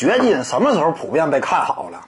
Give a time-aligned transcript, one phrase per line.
[0.00, 2.06] 掘金什么时候普遍被看好了？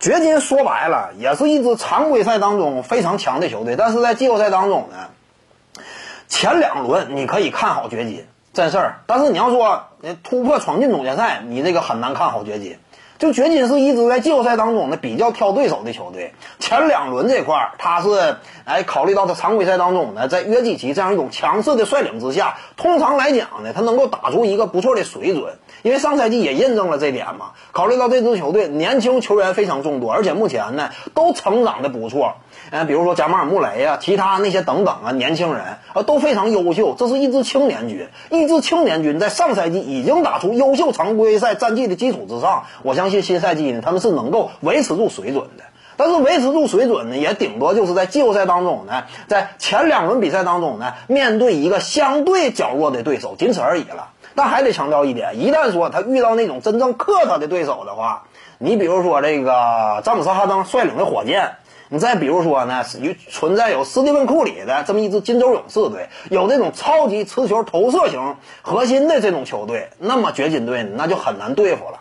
[0.00, 5.84] 掘金说白了也是一支常规赛当中非常强的球队，但是在季后赛当中呢，
[6.26, 9.84] 前两轮你可以看好掘金这事儿，但是你要说
[10.24, 12.76] 突破闯进总决赛，你这个很难看好掘金。
[13.18, 25.58] 就掘金是一支在季后赛当中呢比较挑对手的球队，前两轮这块儿他是哎考虑到他常规赛当中呢，在约基奇这样一种强势的率领之下，通常来讲呢，他能够打出一个不错的水准。
[25.82, 27.52] 因为上赛季也印证了这点嘛。
[27.70, 32.34] 考虑到这支球队年轻球员非常众多，而且目前呢都成长的不错。
[32.70, 35.62] 嗯，比如说贾马尔·穆雷啊，其他那些等等啊，年轻人
[35.94, 36.96] 啊都非常优秀。
[36.98, 45.64] 这是一支青年军，一支青年军在上赛季已经打出优秀常规赛战绩的基础之上，我相一些新赛季呢他们是能够维持住水准的。
[45.96, 54.10] 但是维持住水准呢，也顶多就是在季后赛当中呢，在前两轮比赛当中呢，面对一个相对较弱的对手，仅此而已了。
[54.36, 58.24] 但还得强调一点，一旦说他遇到那种真正克他的对手的话，
[58.58, 61.56] 你比如说这个詹姆斯哈登率领的火箭。
[61.90, 71.97] 你再比如说呢，有存在有斯蒂芬库里的这么一支金州勇士队，有这种超级持球投射型核心的这种球队，那么掘金队那就很难对付了。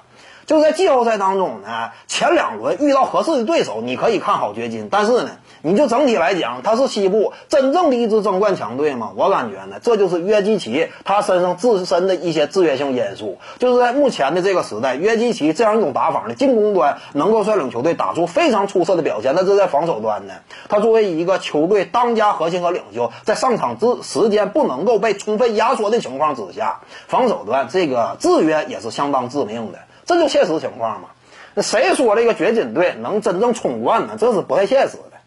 [0.47, 4.87] 就在季后赛当中呢，前两轮遇到合适的对手，你可以看好掘金。
[4.89, 5.31] 但是呢，
[5.61, 9.11] 你就整体来讲，他是西部真正的一支争冠强队吗？
[9.17, 13.39] 我感觉呢，这就是约基奇他身上自身的一些制约性因素。
[13.59, 20.33] 就是在目前的这个时代，约基奇这样一种打法呢，进攻端能够率领球队打出非常出色的表现，但是在防守端呢，
[20.69, 29.79] 他作为一个球队当家核心和领袖，在上场之时间不能够被充分压缩的情况之下，防守端这个制约也是相当致命的。
[30.08, 31.09] 这就现实情况嘛？
[31.53, 34.16] 那谁说这个掘金队能真正冲冠呢？
[34.17, 35.17] 这是不太现实的。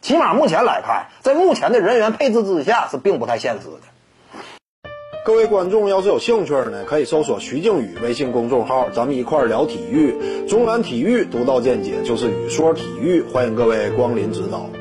[0.00, 4.90] 起码目前来看，在目前的人员配置之下是并不太现实的。
[5.24, 10.46] 各位观众要是有兴趣呢，可以搜索徐静宇微信公众号，咱们一块聊体育。
[10.48, 14.79] 中南体育独到见解就是语说体育，欢迎各位光临指导。